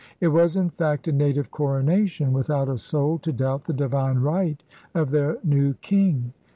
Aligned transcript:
It 0.19 0.29
was, 0.29 0.57
in 0.57 0.71
fact, 0.71 1.07
a 1.07 1.11
native 1.11 1.51
coronation 1.51 2.33
with 2.33 2.49
out 2.49 2.69
a 2.69 2.77
soul 2.79 3.19
to 3.19 3.31
doubt 3.31 3.65
the 3.65 3.73
divine 3.73 4.17
right 4.17 4.63
of 4.95 5.11
their 5.11 5.37
new 5.43 5.75
king. 5.75 6.33